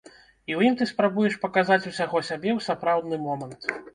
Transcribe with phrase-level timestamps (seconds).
[0.51, 3.71] І ў ім ты спрабуеш паказаць усяго сябе ў сапраўдны момант.